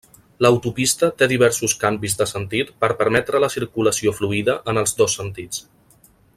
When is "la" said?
3.45-3.53